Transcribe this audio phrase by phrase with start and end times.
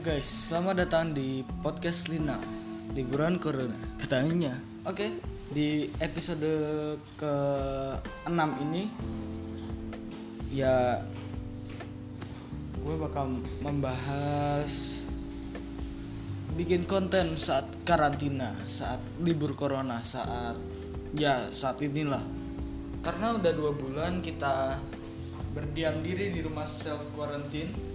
[0.00, 2.40] guys, selamat datang di podcast Lina.
[2.96, 4.56] Liburan Corona Katanya
[4.88, 5.12] Oke,
[5.52, 6.48] di episode
[7.20, 8.88] ke-6 ini
[10.56, 11.04] Ya
[12.80, 15.04] Gue bakal membahas
[16.56, 20.56] Bikin konten saat karantina Saat libur Corona Saat
[21.12, 22.24] Ya saat inilah.
[23.04, 24.80] Karena udah dua bulan kita
[25.52, 27.89] Berdiam diri di rumah self quarantine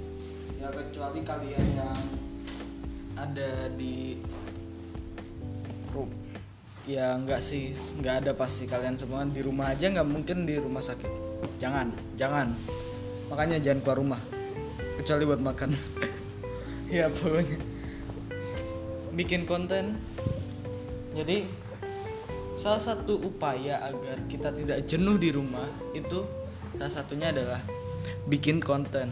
[0.65, 1.97] ya kecuali kalian yang
[3.21, 4.17] ada di
[5.93, 6.09] grup
[6.89, 7.69] ya enggak sih
[8.01, 8.65] nggak ada pasti.
[8.65, 11.09] Kalian semua di rumah aja nggak mungkin di rumah sakit.
[11.61, 12.49] Jangan jangan.
[13.29, 14.21] Makanya jangan keluar rumah.
[14.97, 15.69] Kecuali buat makan.
[16.85, 17.57] Ya pokoknya.
[19.17, 19.97] Bikin konten.
[21.17, 21.49] Jadi
[22.61, 25.65] salah satu upaya agar kita tidak jenuh di rumah
[25.97, 26.21] itu
[26.77, 27.57] salah satunya adalah
[28.29, 29.09] bikin konten.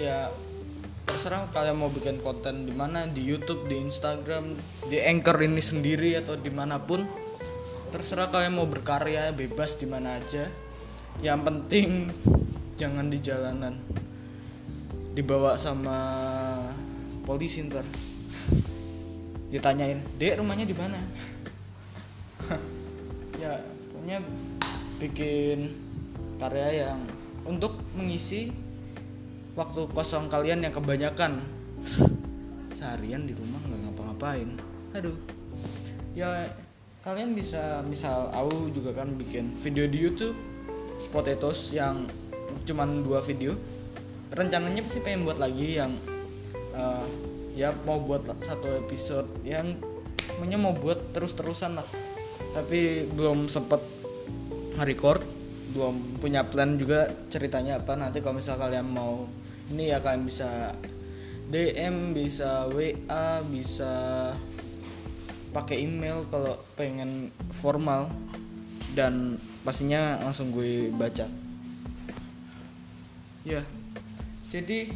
[0.00, 0.32] Ya
[1.06, 4.58] terserah kalian mau bikin konten di mana di YouTube di Instagram
[4.90, 7.06] di Anchor ini sendiri atau di mana pun
[7.94, 10.50] terserah kalian mau berkarya bebas di mana aja.
[11.22, 11.88] Yang penting
[12.74, 13.78] jangan di jalanan.
[15.16, 15.98] Dibawa sama
[17.24, 17.86] polisi ntar.
[19.48, 21.00] Ditanyain dek rumahnya di mana?
[23.36, 23.60] Ya
[23.92, 24.24] pokoknya
[24.96, 25.68] bikin
[26.40, 27.00] karya yang
[27.44, 28.48] untuk mengisi
[29.56, 31.40] waktu kosong kalian yang kebanyakan.
[32.70, 34.48] Seharian di rumah nggak ngapa-ngapain.
[34.92, 35.16] Aduh.
[36.12, 36.52] Ya
[37.00, 40.36] kalian bisa misal aku juga kan bikin video di YouTube
[41.00, 42.04] Spotatoes yang
[42.68, 43.56] cuman dua video.
[44.32, 45.92] Rencananya sih pengen buat lagi yang
[46.76, 47.06] uh,
[47.56, 49.76] ya mau buat satu episode yang
[50.36, 51.88] punya mau buat terus-terusan lah.
[52.52, 53.80] Tapi belum sempet
[54.84, 55.24] record
[55.76, 57.96] belum punya plan juga ceritanya apa.
[57.96, 59.28] Nanti kalau misal kalian mau
[59.72, 60.74] ini ya kalian bisa
[61.46, 63.94] DM bisa WA bisa
[65.54, 68.12] pakai email kalau pengen formal.
[68.96, 71.28] Dan pastinya langsung gue baca.
[73.44, 73.60] Ya.
[74.48, 74.88] Jadi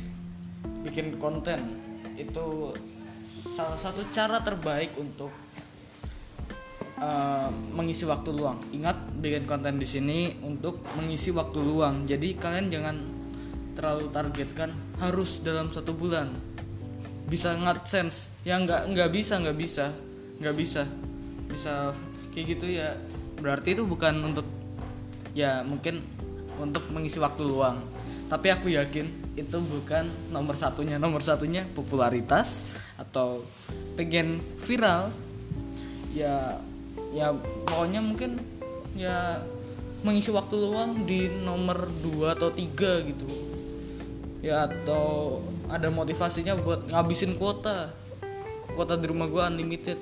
[0.81, 1.76] bikin konten
[2.16, 2.72] itu
[3.28, 5.32] salah satu cara terbaik untuk
[7.00, 8.56] uh, mengisi waktu luang.
[8.72, 12.08] Ingat bikin konten di sini untuk mengisi waktu luang.
[12.08, 12.97] Jadi kalian jangan
[13.75, 16.31] terlalu targetkan harus dalam satu bulan.
[17.31, 17.54] Bisa
[17.86, 19.94] sense ya nggak nggak bisa nggak bisa
[20.41, 20.82] nggak bisa.
[21.50, 21.94] Misal
[22.34, 22.97] kayak gitu ya.
[23.41, 24.47] Berarti itu bukan untuk
[25.32, 26.03] ya mungkin
[26.58, 27.81] untuk mengisi waktu luang.
[28.31, 30.98] Tapi aku yakin itu bukan nomor satunya.
[30.98, 33.42] Nomor satunya popularitas atau
[33.94, 35.10] pengen viral.
[36.10, 36.58] Ya
[37.14, 37.31] ya
[37.66, 38.38] pokoknya mungkin
[38.98, 39.42] ya
[40.00, 43.28] mengisi waktu luang di nomor 2 atau 3 gitu
[44.40, 47.92] ya atau ada motivasinya buat ngabisin kuota.
[48.72, 49.98] Kuota di rumah gue unlimited.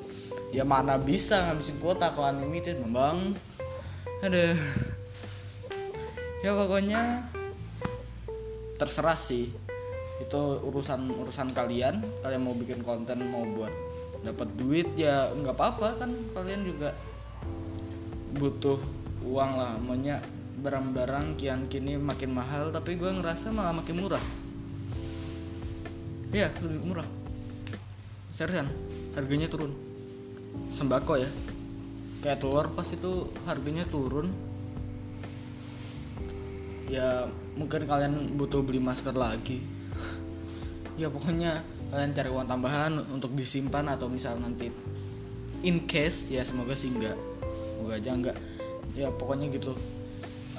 [0.54, 3.37] Ya mana bisa ngabisin kuota kalau unlimited memang
[4.25, 4.56] ada
[6.41, 7.28] ya pokoknya
[8.78, 9.50] terserah sih.
[10.22, 12.00] Itu urusan urusan kalian.
[12.22, 13.75] Kalian mau bikin konten mau buat
[14.22, 16.10] dapat duit ya nggak apa-apa kan.
[16.32, 16.94] Kalian juga
[18.38, 18.78] butuh
[19.26, 19.75] uang lah.
[19.82, 20.22] Maunya
[20.59, 24.25] barang-barang kian kini makin mahal tapi gue ngerasa malah makin murah.
[26.35, 27.07] Iya lebih murah.
[28.35, 28.67] Seriusan
[29.15, 29.73] harganya turun.
[30.75, 31.31] Sembako ya.
[32.19, 34.35] Kayak telur pas itu harganya turun.
[36.91, 39.63] Ya mungkin kalian butuh beli masker lagi.
[40.99, 41.63] Ya pokoknya
[41.95, 44.67] kalian cari uang tambahan untuk disimpan atau misal nanti
[45.63, 47.15] in case ya semoga sih enggak.
[47.79, 48.37] Semoga aja enggak.
[48.99, 49.79] Ya pokoknya gitu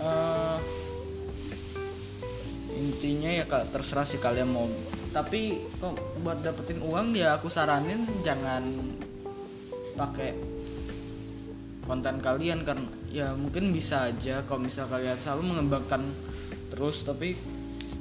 [0.04, 0.58] uh,
[2.76, 4.68] intinya ya kak terserah sih kalian mau.
[5.10, 8.62] Tapi kok buat dapetin uang ya aku saranin jangan
[9.98, 10.38] pakai
[11.84, 16.06] konten kalian karena ya mungkin bisa aja kalau misal kalian selalu mengembangkan
[16.70, 17.02] terus.
[17.04, 17.34] Tapi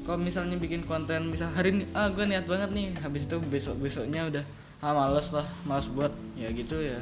[0.05, 3.77] kalau misalnya bikin konten misal hari ini ah gue niat banget nih habis itu besok
[3.81, 4.45] besoknya udah
[4.81, 7.01] ah males lah males buat ya gitu ya.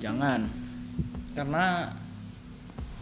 [0.00, 0.48] Jangan.
[1.36, 1.92] Karena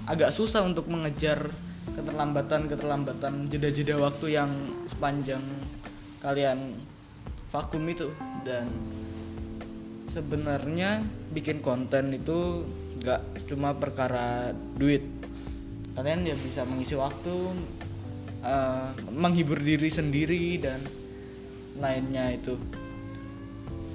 [0.09, 1.53] agak susah untuk mengejar
[1.93, 4.51] keterlambatan-keterlambatan jeda-jeda waktu yang
[4.89, 5.45] sepanjang
[6.25, 6.81] kalian
[7.53, 8.09] vakum itu.
[8.41, 8.73] Dan
[10.09, 11.05] sebenarnya
[11.37, 12.65] bikin konten itu
[13.05, 13.21] gak
[13.53, 15.05] cuma perkara duit.
[15.93, 17.37] Kalian ya bisa mengisi waktu
[18.49, 20.81] uh, menghibur diri sendiri dan
[21.77, 22.57] lainnya itu.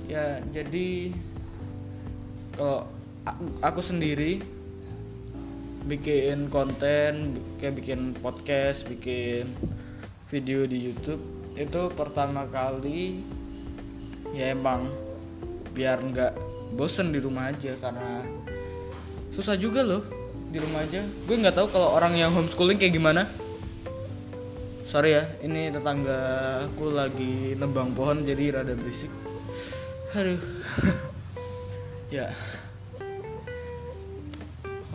[0.05, 1.09] Ya jadi
[2.53, 2.85] kalau
[3.63, 4.43] aku sendiri
[5.83, 9.51] bikin konten kayak bikin podcast bikin
[10.31, 11.19] video di YouTube
[11.59, 13.19] itu pertama kali
[14.33, 14.87] ya emang
[15.75, 16.33] biar nggak
[16.73, 18.25] bosen di rumah aja karena
[19.33, 20.01] susah juga loh
[20.53, 21.01] di rumah aja.
[21.25, 23.25] Gue nggak tahu kalau orang yang homeschooling kayak gimana.
[24.85, 26.21] Sorry ya ini tetangga
[26.69, 29.09] aku lagi nebang pohon jadi rada berisik.
[30.13, 30.39] Aduh.
[32.13, 32.29] Ya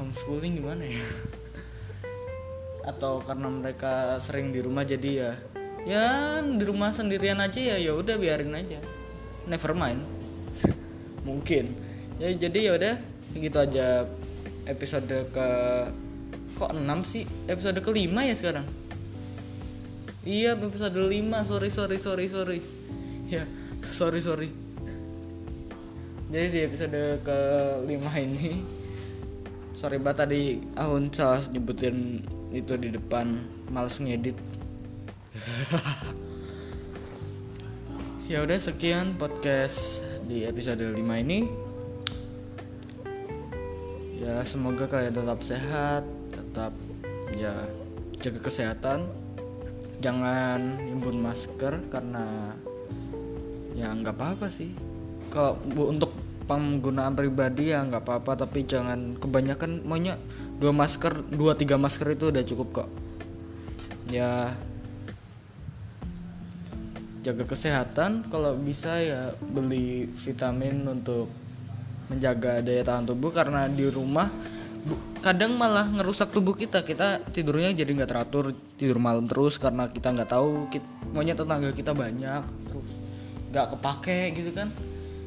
[0.08, 1.05] homeschooling gimana ya?
[2.90, 5.32] Atau karena mereka sering di rumah jadi ya
[5.84, 6.05] ya
[6.40, 8.81] di rumah sendirian aja ya ya udah biarin aja.
[9.44, 10.00] Never mind.
[11.28, 11.76] Mungkin.
[12.16, 12.94] Ya jadi ya udah
[13.37, 14.08] gitu aja
[14.64, 15.49] episode ke
[16.56, 17.25] kok 6 sih?
[17.46, 18.64] Episode kelima ya sekarang?
[20.25, 21.12] Iya episode 5
[21.44, 22.61] sorry sorry sorry sorry.
[23.28, 23.44] Ya
[23.84, 24.49] sorry sorry.
[26.28, 27.38] Jadi di episode ke
[27.84, 28.61] 5 ini
[29.78, 30.42] sorry banget tadi
[30.75, 34.34] aku salah nyebutin itu di depan males ngedit.
[38.28, 41.48] Ya udah sekian podcast di episode 5 ini.
[44.20, 46.76] Ya semoga kalian tetap sehat tetap
[47.32, 47.56] ya
[48.20, 49.08] jaga kesehatan.
[50.04, 52.52] Jangan himpun masker karena
[53.72, 54.76] ya nggak apa-apa sih.
[55.32, 56.12] Kalau untuk
[56.48, 60.16] penggunaan pribadi ya nggak apa-apa tapi jangan kebanyakan maunya
[60.56, 62.88] dua masker dua tiga masker itu udah cukup kok.
[64.08, 64.56] Ya
[67.20, 71.28] jaga kesehatan kalau bisa ya beli vitamin untuk
[72.08, 74.32] menjaga daya tahan tubuh karena di rumah
[75.20, 76.80] kadang malah ngerusak tubuh kita.
[76.80, 81.76] Kita tidurnya jadi nggak teratur tidur malam terus karena kita nggak tahu kita, maunya tetangga
[81.76, 82.42] kita banyak
[82.72, 82.88] terus
[83.52, 84.72] nggak kepake gitu kan.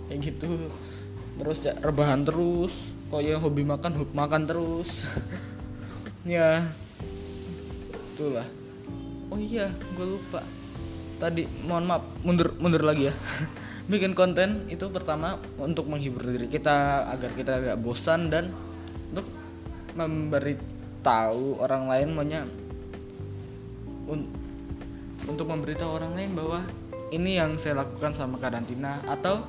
[0.09, 0.50] Kayak gitu
[1.39, 2.92] terus ya, rebahan terus.
[3.12, 4.92] Kok ya hobi makan hobi makan terus.
[6.22, 6.62] Ya
[8.13, 8.45] itulah.
[9.33, 10.45] Oh iya gue lupa.
[11.18, 13.13] Tadi mohon maaf mundur mundur lagi ya.
[13.92, 18.54] Bikin konten itu pertama untuk menghibur diri kita agar kita gak bosan dan
[19.10, 19.25] untuk
[19.98, 22.42] memberitahu orang lain maunya
[24.06, 24.30] un,
[25.25, 26.62] untuk memberitahu orang lain bahwa
[27.12, 29.44] ini yang saya lakukan sama karantina atau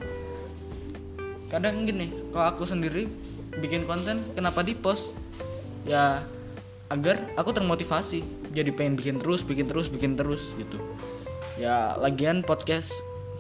[1.53, 3.05] kadang gini kalau aku sendiri
[3.61, 5.13] bikin konten kenapa di post
[5.85, 6.25] ya
[6.89, 8.25] agar aku termotivasi.
[8.53, 10.81] Jadi pengen bikin terus bikin terus bikin terus gitu.
[11.61, 12.93] Ya lagian podcast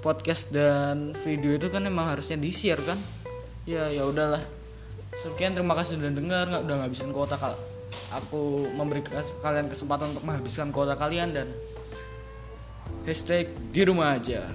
[0.04, 2.96] podcast dan video itu kan emang harusnya di share kan?
[3.64, 4.40] Ya ya udahlah.
[5.16, 6.48] Sekian terima kasih sudah dengar.
[6.48, 7.56] Nggak udah ngabisin kuota kal
[8.12, 9.04] aku memberi
[9.44, 11.48] kalian kesempatan untuk menghabiskan kuota kalian dan
[13.04, 14.48] hashtag di rumah aja